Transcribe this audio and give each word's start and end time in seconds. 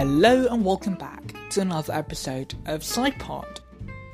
Hello 0.00 0.46
and 0.46 0.64
welcome 0.64 0.94
back 0.94 1.34
to 1.50 1.60
another 1.60 1.92
episode 1.92 2.54
of 2.64 2.80
SciPod. 2.80 3.60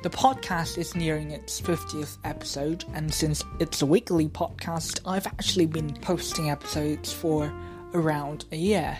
The 0.03 0.09
podcast 0.09 0.77
is 0.77 0.95
nearing 0.95 1.31
its 1.31 1.61
50th 1.61 2.17
episode, 2.25 2.83
and 2.93 3.13
since 3.13 3.41
it's 3.61 3.81
a 3.81 3.85
weekly 3.85 4.27
podcast, 4.27 4.99
I've 5.05 5.25
actually 5.25 5.65
been 5.65 5.93
posting 6.01 6.49
episodes 6.49 7.13
for 7.13 7.49
around 7.93 8.43
a 8.51 8.57
year. 8.57 8.97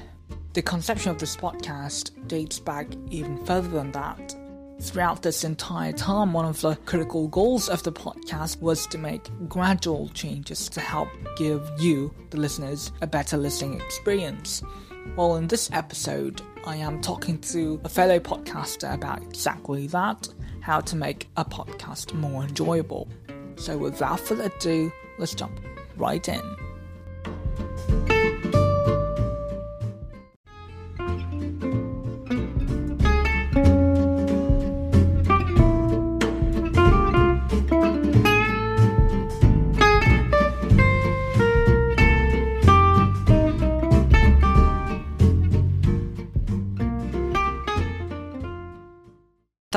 The 0.53 0.61
conception 0.61 1.11
of 1.11 1.19
this 1.19 1.35
podcast 1.35 2.25
dates 2.29 2.57
back 2.57 2.87
even 3.09 3.45
further 3.45 3.67
than 3.67 3.91
that. 3.91 4.33
Throughout 4.79 5.21
this 5.21 5.43
entire 5.43 5.91
time, 5.91 6.31
one 6.31 6.45
of 6.45 6.61
the 6.61 6.77
critical 6.85 7.27
goals 7.27 7.67
of 7.67 7.83
the 7.83 7.91
podcast 7.91 8.61
was 8.61 8.87
to 8.87 8.97
make 8.97 9.29
gradual 9.49 10.07
changes 10.13 10.69
to 10.69 10.79
help 10.79 11.09
give 11.35 11.69
you, 11.79 12.13
the 12.29 12.39
listeners, 12.39 12.93
a 13.01 13.07
better 13.07 13.35
listening 13.35 13.81
experience. 13.81 14.63
Well, 15.17 15.35
in 15.35 15.47
this 15.47 15.69
episode, 15.73 16.41
I 16.67 16.75
am 16.75 16.99
talking 16.99 17.39
to 17.53 17.79
a 17.85 17.89
fellow 17.89 18.19
podcaster 18.19 18.93
about 18.93 19.23
exactly 19.23 19.87
that 19.87 20.27
how 20.59 20.81
to 20.81 20.97
make 20.97 21.29
a 21.37 21.45
podcast 21.45 22.13
more 22.13 22.43
enjoyable. 22.43 23.07
So, 23.55 23.77
without 23.77 24.19
further 24.19 24.51
ado, 24.53 24.91
let's 25.17 25.33
jump 25.33 25.61
right 25.95 26.27
in. 26.27 26.66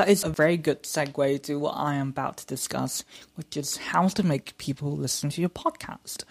That 0.01 0.09
is 0.09 0.23
a 0.23 0.29
very 0.29 0.57
good 0.57 0.81
segue 0.81 1.43
to 1.43 1.59
what 1.59 1.75
I 1.77 1.93
am 1.93 2.09
about 2.09 2.37
to 2.37 2.45
discuss, 2.47 3.03
which 3.35 3.55
is 3.55 3.77
how 3.77 4.07
to 4.07 4.23
make 4.23 4.57
people 4.57 4.97
listen 4.97 5.29
to 5.29 5.41
your 5.41 5.51
podcast. 5.51 6.23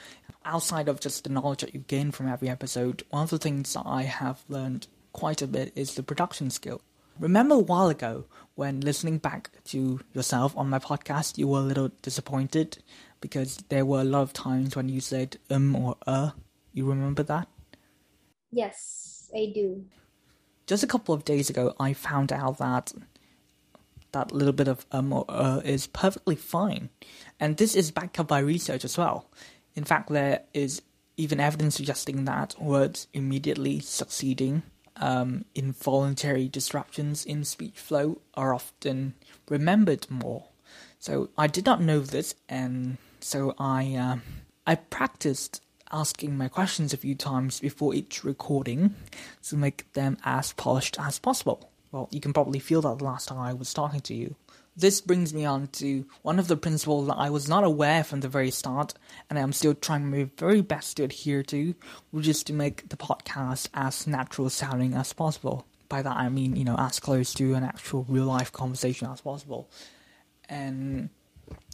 Outside 0.45 0.89
of 0.89 0.99
just 0.99 1.23
the 1.23 1.31
knowledge 1.31 1.61
that 1.61 1.73
you 1.73 1.85
gain 1.87 2.11
from 2.11 2.27
every 2.27 2.49
episode, 2.49 3.05
one 3.11 3.23
of 3.23 3.31
the 3.31 3.39
things 3.39 3.73
that 3.75 3.85
I 3.87 4.03
have 4.03 4.43
learned 4.49 4.89
quite 5.13 5.41
a 5.41 5.47
bit 5.47 5.73
is 5.77 5.95
the 5.95 6.03
production 6.03 6.51
skill. 6.51 6.81
Remember 7.21 7.55
a 7.55 7.61
while 7.61 7.89
ago 7.89 8.25
when 8.57 8.81
listening 8.81 9.19
back 9.19 9.51
to 9.67 10.01
yourself 10.15 10.53
on 10.57 10.69
my 10.69 10.81
podcast, 10.81 11.39
you 11.39 11.47
were 11.47 11.61
a 11.61 11.63
little 11.63 11.93
disappointed 12.03 12.79
because 13.21 13.59
there 13.69 13.85
were 13.85 14.01
a 14.01 14.05
lot 14.05 14.23
of 14.23 14.33
times 14.33 14.75
when 14.75 14.89
you 14.89 15.01
said 15.01 15.37
um 15.49 15.77
or 15.77 15.95
uh. 16.09 16.31
You 16.73 16.87
remember 16.87 17.23
that? 17.23 17.47
Yes, 18.51 19.31
I 19.33 19.53
do. 19.55 19.85
Just 20.67 20.83
a 20.83 20.89
couple 20.89 21.15
of 21.15 21.25
days 21.25 21.51
ago, 21.51 21.75
I 21.79 21.93
found 21.93 22.33
out 22.33 22.59
that 22.59 22.93
that 24.13 24.33
little 24.33 24.53
bit 24.53 24.69
of 24.69 24.87
um 24.93 25.13
uh 25.13 25.61
is 25.65 25.87
perfectly 25.87 26.37
fine. 26.37 26.91
And 27.39 27.57
this 27.57 27.75
is 27.75 27.91
backed 27.91 28.19
up 28.21 28.29
by 28.29 28.41
research 28.41 28.85
as 28.85 28.99
well. 28.99 29.27
In 29.75 29.85
fact, 29.85 30.11
there 30.11 30.43
is 30.53 30.83
even 31.17 31.41
evidence 31.41 31.75
suggesting 31.75 32.25
that 32.25 32.61
words 32.61 33.07
immediately 33.13 33.79
succeeding 33.81 34.63
um, 34.97 35.45
involuntary 35.55 36.49
disruptions 36.49 37.25
in 37.25 37.45
speech 37.45 37.79
flow 37.79 38.21
are 38.35 38.55
often 38.55 39.15
remembered 39.49 40.11
more. 40.11 40.45
So 40.99 41.31
I 41.37 41.47
did 41.47 41.65
not 41.65 41.81
know 41.81 42.01
this, 42.01 42.35
and 42.49 42.99
so 43.21 43.55
I 43.59 43.95
uh, 43.95 44.17
I 44.67 44.75
practiced 44.77 45.63
asking 45.91 46.37
my 46.37 46.49
questions 46.49 46.93
a 46.93 46.99
few 46.99 47.15
times 47.15 47.59
before 47.59 47.95
each 47.95 48.23
recording 48.23 48.95
to 49.43 49.57
make 49.57 49.93
them 49.95 50.19
as 50.25 50.53
polished 50.53 51.01
as 51.01 51.19
possible. 51.19 51.70
Well, 51.93 52.09
you 52.13 52.21
can 52.21 52.33
probably 52.33 52.59
feel 52.61 52.83
that 52.83 52.99
the 52.99 53.05
last 53.05 53.29
time 53.29 53.39
I 53.39 53.53
was 53.53 53.75
talking 53.75 54.01
to 54.01 54.15
you. 54.15 54.37
This 54.77 55.01
brings 55.01 55.35
me 55.35 55.45
on 55.45 55.67
to 55.73 56.07
one 56.23 56.39
of 56.39 56.47
the 56.47 56.57
principles 56.57 57.09
that 57.09 57.19
I 57.19 57.29
was 57.29 57.49
not 57.49 57.65
aware 57.65 58.05
from 58.05 58.21
the 58.21 58.29
very 58.29 58.51
start, 58.51 58.95
and 59.29 59.39
I'm 59.39 59.53
still 59.53 59.75
trying 59.75 60.11
my 60.11 60.31
very 60.39 60.63
best 60.63 60.97
to 60.97 61.05
adhere 61.05 61.43
to, 61.45 61.75
which 62.13 62.29
is 62.29 62.45
to 62.45 62.53
make 62.53 62.89
the 62.89 62.97
podcast 62.97 63.69
as 63.75 64.07
natural 64.07 64.49
sounding 64.49 64.95
as 64.95 65.13
possible. 65.13 65.67
By 65.89 66.03
that 66.03 66.17
I 66.17 66.29
mean, 66.29 66.55
you 66.55 66.65
know, 66.65 66.77
as 66.79 67.01
close 67.01 67.35
to 67.35 67.55
an 67.55 67.65
actual 67.65 68.07
real 68.09 68.27
life 68.27 68.53
conversation 68.53 69.09
as 69.09 69.21
possible. 69.21 69.69
And 70.49 71.11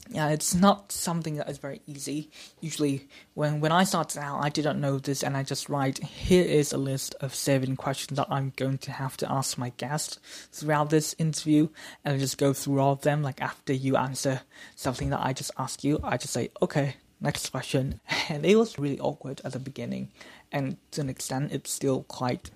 yeah, 0.08 0.28
it's 0.28 0.54
not 0.54 0.92
something 0.92 1.36
that 1.36 1.48
is 1.48 1.58
very 1.58 1.80
easy. 1.86 2.30
Usually, 2.60 3.08
when 3.34 3.60
when 3.60 3.72
I 3.72 3.84
started 3.84 4.20
out, 4.20 4.44
I 4.44 4.50
didn't 4.50 4.80
know 4.80 4.98
this, 4.98 5.22
and 5.22 5.36
I 5.36 5.42
just 5.42 5.68
write 5.68 5.98
here 5.98 6.44
is 6.44 6.72
a 6.72 6.78
list 6.78 7.14
of 7.20 7.34
seven 7.34 7.76
questions 7.76 8.16
that 8.16 8.28
I'm 8.30 8.52
going 8.56 8.78
to 8.78 8.92
have 8.92 9.16
to 9.18 9.30
ask 9.30 9.58
my 9.58 9.70
guest 9.76 10.20
throughout 10.52 10.90
this 10.90 11.14
interview, 11.18 11.68
and 12.04 12.14
I 12.14 12.18
just 12.18 12.38
go 12.38 12.52
through 12.52 12.80
all 12.80 12.92
of 12.92 13.00
them. 13.00 13.22
Like 13.22 13.40
after 13.40 13.72
you 13.72 13.96
answer 13.96 14.42
something 14.76 15.10
that 15.10 15.24
I 15.24 15.32
just 15.32 15.50
ask 15.58 15.82
you, 15.82 15.98
I 16.02 16.16
just 16.16 16.32
say 16.32 16.50
okay, 16.62 16.96
next 17.20 17.48
question, 17.50 18.00
and 18.28 18.46
it 18.46 18.56
was 18.56 18.78
really 18.78 19.00
awkward 19.00 19.40
at 19.44 19.52
the 19.52 19.58
beginning, 19.58 20.12
and 20.52 20.76
to 20.92 21.00
an 21.00 21.08
extent, 21.08 21.52
it's 21.52 21.70
still 21.70 22.04
quite 22.04 22.50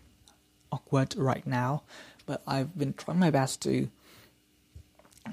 awkward 0.71 1.17
right 1.17 1.47
now. 1.47 1.82
But 2.27 2.43
I've 2.47 2.78
been 2.78 2.93
trying 2.93 3.19
my 3.19 3.31
best 3.31 3.61
to 3.62 3.91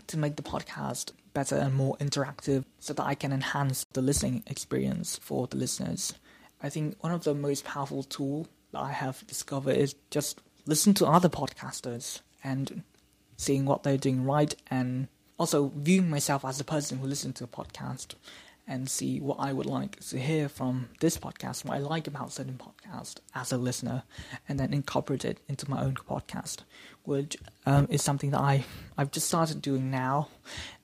to 0.08 0.18
make 0.18 0.36
the 0.36 0.44
podcast 0.44 1.12
better 1.38 1.56
and 1.56 1.76
more 1.76 1.96
interactive 1.98 2.66
so 2.80 2.94
that 2.94 3.06
I 3.06 3.14
can 3.14 3.32
enhance 3.32 3.86
the 3.94 4.02
listening 4.02 4.42
experience 4.48 5.20
for 5.22 5.46
the 5.46 5.56
listeners. 5.56 6.16
I 6.64 6.70
think 6.70 6.96
one 7.02 7.12
of 7.12 7.26
the 7.26 7.36
most 7.36 7.64
powerful 7.64 8.02
tools 8.02 8.48
that 8.72 8.80
I 8.80 8.92
have 8.92 9.26
discovered 9.28 9.78
is 9.78 9.94
just 10.10 10.42
listen 10.66 10.96
to 10.96 11.06
other 11.06 11.30
podcasters 11.30 12.22
and 12.44 12.82
seeing 13.36 13.66
what 13.66 13.84
they're 13.84 14.00
doing 14.00 14.24
right 14.24 14.56
and 14.72 15.10
also 15.38 15.72
viewing 15.76 16.10
myself 16.10 16.44
as 16.44 16.60
a 16.60 16.64
person 16.64 16.98
who 16.98 17.06
listens 17.06 17.36
to 17.36 17.44
a 17.44 17.48
podcast 17.48 18.16
and 18.68 18.90
see 18.90 19.22
what 19.22 19.38
I 19.40 19.54
would 19.54 19.68
like 19.68 20.00
to 20.10 20.20
hear 20.20 20.50
from 20.50 20.90
this 21.00 21.18
podcast, 21.18 21.64
what 21.64 21.76
I 21.76 21.80
like 21.80 22.08
about 22.08 22.34
certain 22.34 22.60
podcast 22.60 23.18
as 23.34 23.52
a 23.52 23.58
listener, 23.58 24.04
and 24.50 24.60
then 24.60 24.74
incorporate 24.74 25.24
it 25.24 25.40
into 25.48 25.70
my 25.70 25.84
own 25.84 25.94
podcast, 25.94 26.62
which 27.04 27.38
um, 27.66 27.88
is 27.90 28.02
something 28.02 28.32
that 28.32 28.42
I 28.42 28.66
I've 28.98 29.12
just 29.12 29.28
started 29.28 29.62
doing 29.62 29.90
now. 29.90 30.28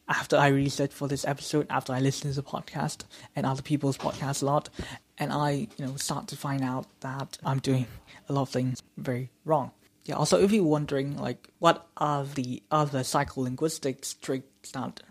After 0.07 0.35
I 0.35 0.47
researched 0.47 0.93
for 0.93 1.07
this 1.07 1.25
episode, 1.25 1.65
after 1.69 1.93
I 1.93 1.99
listen 1.99 2.29
to 2.29 2.35
the 2.35 2.43
podcast 2.43 3.03
and 3.35 3.45
other 3.45 3.61
people's 3.61 3.97
podcasts 3.97 4.41
a 4.41 4.45
lot, 4.45 4.69
and 5.17 5.31
I 5.31 5.67
you 5.77 5.85
know 5.85 5.95
start 5.95 6.27
to 6.29 6.35
find 6.35 6.61
out 6.61 6.87
that 6.99 7.37
I'm 7.43 7.59
doing 7.59 7.87
a 8.27 8.33
lot 8.33 8.43
of 8.43 8.49
things 8.49 8.83
very 8.97 9.29
wrong. 9.45 9.71
Yeah. 10.05 10.15
Also, 10.15 10.41
if 10.41 10.51
you're 10.51 10.63
wondering 10.63 11.17
like 11.17 11.47
what 11.59 11.87
are 11.97 12.25
the 12.25 12.61
other 12.69 12.99
psycholinguistics 12.99 14.19
tricks 14.19 14.71
that 14.71 15.01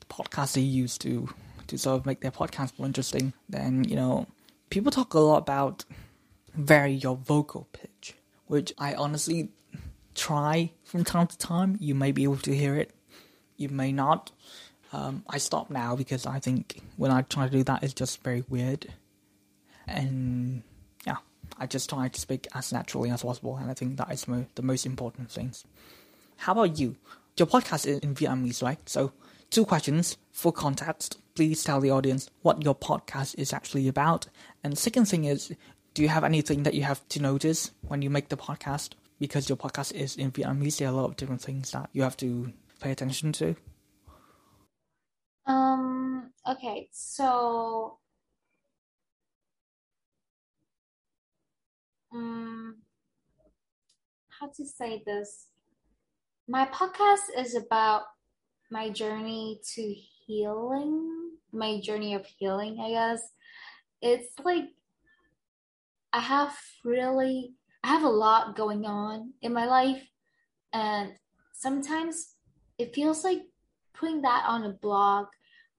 the 0.00 0.06
podcaster 0.06 0.66
use 0.66 0.96
to 0.98 1.28
to 1.66 1.78
sort 1.78 2.00
of 2.00 2.06
make 2.06 2.20
their 2.20 2.30
podcast 2.30 2.78
more 2.78 2.86
interesting, 2.86 3.34
then 3.48 3.84
you 3.84 3.96
know 3.96 4.26
people 4.70 4.90
talk 4.90 5.12
a 5.14 5.18
lot 5.18 5.38
about 5.38 5.84
vary 6.54 6.92
your 6.92 7.16
vocal 7.16 7.68
pitch, 7.72 8.14
which 8.46 8.72
I 8.78 8.94
honestly 8.94 9.50
try 10.14 10.72
from 10.84 11.04
time 11.04 11.26
to 11.26 11.36
time. 11.36 11.76
You 11.80 11.94
may 11.94 12.12
be 12.12 12.22
able 12.22 12.38
to 12.38 12.54
hear 12.56 12.76
it, 12.76 12.93
you 13.56 13.68
may 13.68 13.92
not. 13.92 14.30
Um, 14.92 15.24
I 15.28 15.38
stop 15.38 15.70
now 15.70 15.96
because 15.96 16.26
I 16.26 16.38
think 16.38 16.80
when 16.96 17.10
I 17.10 17.22
try 17.22 17.46
to 17.46 17.50
do 17.50 17.64
that, 17.64 17.82
it's 17.82 17.94
just 17.94 18.22
very 18.22 18.44
weird, 18.48 18.92
and 19.88 20.62
yeah, 21.06 21.16
I 21.58 21.66
just 21.66 21.90
try 21.90 22.08
to 22.08 22.20
speak 22.20 22.46
as 22.54 22.72
naturally 22.72 23.10
as 23.10 23.22
possible, 23.22 23.56
and 23.56 23.70
I 23.70 23.74
think 23.74 23.96
that 23.96 24.12
is 24.12 24.28
mo- 24.28 24.46
the 24.54 24.62
most 24.62 24.86
important 24.86 25.30
things. 25.30 25.64
How 26.36 26.52
about 26.52 26.78
you? 26.78 26.96
Your 27.36 27.48
podcast 27.48 27.86
is 27.86 27.98
in 27.98 28.14
Vietnamese, 28.14 28.62
right? 28.62 28.78
So, 28.88 29.12
two 29.50 29.64
questions 29.64 30.16
for 30.30 30.52
context 30.52 31.18
please 31.34 31.64
tell 31.64 31.80
the 31.80 31.90
audience 31.90 32.30
what 32.42 32.62
your 32.62 32.74
podcast 32.74 33.34
is 33.38 33.52
actually 33.52 33.88
about. 33.88 34.26
And 34.62 34.78
second 34.78 35.06
thing 35.06 35.24
is, 35.24 35.52
do 35.92 36.02
you 36.02 36.08
have 36.08 36.24
anything 36.24 36.62
that 36.62 36.74
you 36.74 36.82
have 36.82 37.06
to 37.10 37.20
notice 37.20 37.72
when 37.82 38.02
you 38.02 38.10
make 38.10 38.28
the 38.28 38.36
podcast? 38.36 38.90
Because 39.18 39.48
your 39.48 39.56
podcast 39.56 39.92
is 39.92 40.16
in 40.16 40.32
Vietnamese, 40.32 40.78
there 40.78 40.88
are 40.88 40.92
a 40.92 40.96
lot 40.96 41.06
of 41.06 41.16
different 41.16 41.40
things 41.40 41.70
that 41.72 41.88
you 41.92 42.02
have 42.02 42.16
to 42.18 42.52
pay 42.80 42.90
attention 42.90 43.32
to. 43.32 43.56
Um. 45.46 46.30
Okay. 46.48 46.88
So. 46.92 47.98
Um. 52.12 52.76
How 54.40 54.48
to 54.48 54.64
say 54.64 55.02
this? 55.06 55.46
My 56.48 56.66
podcast 56.66 57.30
is 57.38 57.54
about 57.54 58.02
my 58.70 58.90
journey 58.90 59.60
to 59.74 59.94
healing, 60.26 61.30
my 61.52 61.80
journey 61.80 62.14
of 62.14 62.26
healing, 62.26 62.78
I 62.80 62.90
guess. 62.90 63.22
It's 64.02 64.32
like 64.44 64.64
I 66.12 66.20
have 66.20 66.56
really 66.84 67.54
I 67.82 67.88
have 67.88 68.04
a 68.04 68.08
lot 68.08 68.56
going 68.56 68.84
on 68.86 69.32
in 69.42 69.52
my 69.52 69.66
life 69.66 70.02
and 70.72 71.12
sometimes 71.52 72.33
it 72.78 72.94
feels 72.94 73.24
like 73.24 73.42
putting 73.94 74.22
that 74.22 74.44
on 74.46 74.64
a 74.64 74.70
blog 74.70 75.26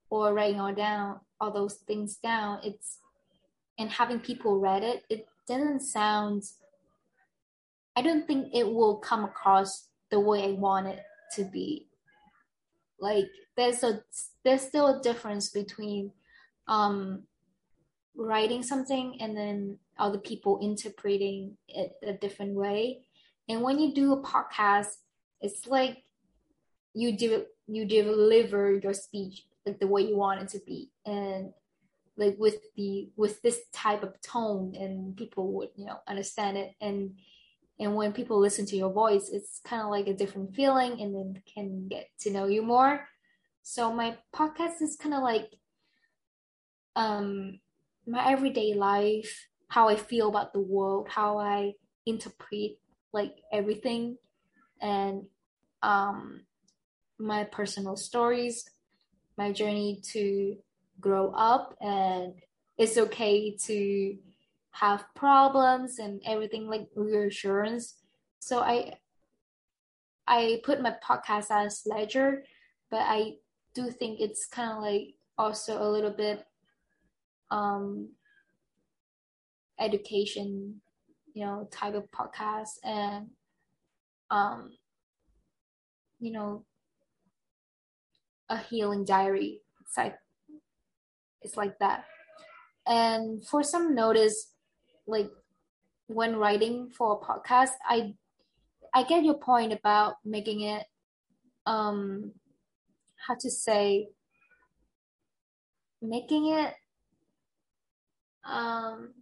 or 0.09 0.33
writing 0.33 0.59
all 0.59 0.73
down 0.73 1.19
all 1.39 1.51
those 1.51 1.75
things 1.87 2.15
down 2.17 2.59
it's 2.63 2.99
and 3.77 3.89
having 3.89 4.19
people 4.19 4.59
read 4.59 4.83
it 4.83 5.03
it 5.09 5.27
doesn't 5.47 5.81
sound 5.81 6.43
I 7.95 8.01
don't 8.01 8.27
think 8.27 8.53
it 8.53 8.67
will 8.69 8.97
come 8.97 9.23
across 9.23 9.87
the 10.11 10.19
way 10.19 10.43
I 10.43 10.51
want 10.51 10.87
it 10.87 10.99
to 11.35 11.45
be. 11.45 11.87
Like 12.99 13.29
there's 13.55 13.83
a 13.83 14.03
there's 14.43 14.61
still 14.61 14.87
a 14.87 15.01
difference 15.01 15.49
between 15.49 16.11
um 16.67 17.23
writing 18.15 18.63
something 18.63 19.17
and 19.19 19.35
then 19.35 19.77
other 19.97 20.17
people 20.17 20.59
interpreting 20.61 21.57
it 21.67 21.93
a 22.03 22.13
different 22.13 22.53
way. 22.53 23.01
And 23.47 23.61
when 23.61 23.79
you 23.79 23.93
do 23.93 24.13
a 24.13 24.21
podcast, 24.21 24.97
it's 25.41 25.67
like 25.67 26.03
you 26.95 27.15
do 27.17 27.45
you 27.67 27.85
deliver 27.85 28.73
your 28.73 28.93
speech 28.93 29.43
like 29.65 29.79
the 29.79 29.87
way 29.87 30.01
you 30.01 30.15
want 30.15 30.41
it 30.41 30.49
to 30.49 30.59
be. 30.65 30.91
And 31.05 31.51
like 32.17 32.35
with 32.39 32.55
the 32.75 33.09
with 33.15 33.41
this 33.41 33.61
type 33.73 34.03
of 34.03 34.19
tone 34.21 34.73
and 34.79 35.17
people 35.17 35.51
would 35.53 35.69
you 35.75 35.85
know 35.85 35.97
understand 36.07 36.57
it. 36.57 36.71
And 36.81 37.19
and 37.79 37.95
when 37.95 38.13
people 38.13 38.39
listen 38.39 38.65
to 38.67 38.77
your 38.77 38.91
voice 38.91 39.29
it's 39.29 39.59
kind 39.65 39.81
of 39.81 39.89
like 39.89 40.07
a 40.07 40.13
different 40.13 40.55
feeling 40.55 41.01
and 41.01 41.13
then 41.13 41.41
can 41.53 41.87
get 41.89 42.07
to 42.21 42.31
know 42.31 42.45
you 42.47 42.61
more. 42.61 43.05
So 43.63 43.91
my 43.91 44.17
podcast 44.33 44.81
is 44.81 44.95
kind 44.95 45.13
of 45.13 45.21
like 45.21 45.49
um 46.95 47.59
my 48.07 48.31
everyday 48.31 48.73
life 48.73 49.47
how 49.67 49.89
i 49.89 49.95
feel 49.97 50.29
about 50.29 50.53
the 50.53 50.59
world 50.61 51.09
how 51.09 51.37
i 51.37 51.73
interpret 52.05 52.77
like 53.11 53.35
everything. 53.51 54.17
And 54.81 55.23
um 55.81 56.41
my 57.19 57.43
personal 57.45 57.95
stories 57.95 58.69
my 59.37 59.51
journey 59.51 59.99
to 60.01 60.55
grow 60.99 61.31
up 61.31 61.75
and 61.81 62.33
it's 62.77 62.97
okay 62.97 63.55
to 63.65 64.17
have 64.71 65.05
problems 65.15 65.99
and 65.99 66.21
everything 66.25 66.67
like 66.67 66.87
reassurance. 66.95 67.95
So 68.39 68.59
i 68.59 68.93
i 70.27 70.59
put 70.63 70.81
my 70.81 70.93
podcast 71.07 71.51
as 71.51 71.83
ledger 71.85 72.43
but 72.89 73.01
i 73.01 73.33
do 73.75 73.91
think 73.91 74.19
it's 74.19 74.47
kind 74.47 74.71
of 74.71 74.81
like 74.81 75.13
also 75.37 75.81
a 75.81 75.89
little 75.89 76.11
bit 76.11 76.43
um 77.51 78.09
education 79.79 80.81
you 81.33 81.45
know 81.45 81.67
type 81.71 81.93
of 81.93 82.09
podcast 82.09 82.79
and 82.83 83.27
um 84.31 84.71
you 86.19 86.31
know 86.31 86.65
a 88.49 88.57
healing 88.57 89.05
diary. 89.05 89.61
It's 89.81 89.97
like 89.97 90.15
it's 91.41 91.57
like 91.57 91.77
that. 91.79 92.05
And 92.87 93.45
for 93.45 93.63
some 93.63 93.95
notice 93.95 94.51
like 95.07 95.29
when 96.07 96.35
writing 96.35 96.89
for 96.95 97.19
a 97.19 97.25
podcast 97.25 97.71
i 97.87 98.13
i 98.93 99.03
get 99.03 99.23
your 99.23 99.35
point 99.35 99.73
about 99.73 100.15
making 100.23 100.61
it 100.61 100.83
um 101.65 102.31
how 103.27 103.35
to 103.35 103.49
say 103.49 104.07
making 106.01 106.53
it 106.53 106.73
um 108.45 109.13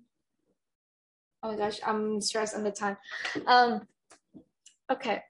oh 1.41 1.51
my 1.51 1.55
gosh 1.55 1.79
i'm 1.85 2.19
stressed 2.19 2.55
on 2.55 2.63
the 2.63 2.71
time. 2.71 2.97
Um 3.47 3.87
okay 4.91 5.21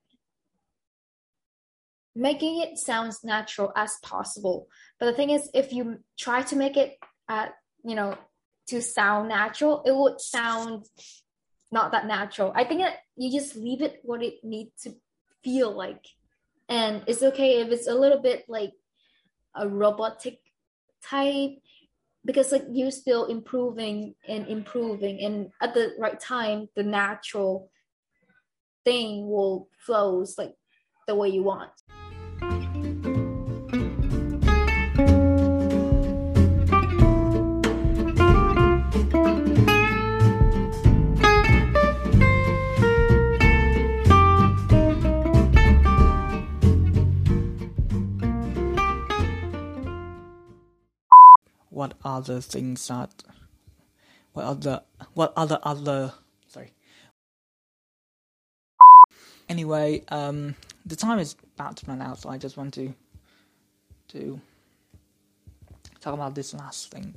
making 2.16 2.62
it 2.62 2.78
sounds 2.78 3.24
natural 3.24 3.72
as 3.76 3.96
possible. 4.04 4.68
But 5.00 5.08
the 5.08 5.14
thing 5.14 5.32
is 5.32 5.50
if 5.54 5.74
you 5.74 6.00
try 6.18 6.42
to 6.44 6.56
make 6.56 6.78
it 6.78 6.98
at 7.30 7.54
you 7.84 7.96
know 7.96 8.18
to 8.68 8.82
sound 8.82 9.28
natural 9.28 9.82
it 9.86 9.96
would 9.96 10.22
sound 10.22 10.86
not 11.72 11.92
that 11.92 12.06
natural. 12.06 12.54
I 12.56 12.66
think 12.66 12.82
that 12.82 12.98
you 13.16 13.32
just 13.32 13.56
leave 13.56 13.82
it 13.82 14.00
what 14.04 14.22
it 14.22 14.44
needs 14.44 14.72
to 14.84 14.94
feel 15.44 15.76
like. 15.76 16.06
And 16.70 17.04
it's 17.08 17.24
okay 17.24 17.62
if 17.62 17.70
it's 17.70 17.88
a 17.88 17.96
little 17.96 18.22
bit 18.22 18.46
like 18.48 18.74
a 19.56 19.68
robotic 19.68 20.40
type 21.04 21.58
because 22.26 22.52
like 22.52 22.66
you're 22.72 22.92
still 22.92 23.26
improving 23.26 24.14
and 24.28 24.48
improving. 24.48 25.24
And 25.26 25.50
at 25.62 25.74
the 25.74 25.94
right 26.00 26.20
time 26.20 26.70
the 26.76 26.84
natural 26.84 27.72
thing 28.86 29.28
will 29.28 29.68
flows 29.80 30.38
like 30.38 30.54
the 31.08 31.16
way 31.16 31.30
you 31.30 31.44
want 31.44 31.72
other 52.18 52.42
things 52.42 52.88
that 52.88 53.24
what 54.34 54.46
other 54.46 54.82
what 55.14 55.34
other 55.36 55.60
other 55.64 56.14
sorry. 56.48 56.72
Anyway 59.50 60.04
um 60.10 60.56
the 60.86 60.96
time 60.96 61.20
is 61.20 61.36
about 61.56 61.78
to 61.78 61.86
run 61.86 62.02
out 62.02 62.20
so 62.20 62.30
i 62.30 62.38
just 62.38 62.58
want 62.58 62.74
to 62.74 62.94
to 64.10 64.40
talk 66.02 66.14
about 66.14 66.36
this 66.36 66.54
last 66.54 66.92
thing 66.92 67.16